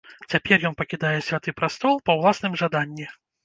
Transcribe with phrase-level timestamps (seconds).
[0.31, 3.11] Цяпер ён пакідае святы прастол па ўласным жаданні.